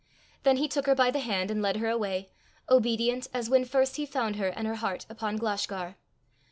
[0.41, 2.31] Then he took her by the hand, and led her away,
[2.67, 5.95] obedient as when first he found her and her heart upon Glashgar.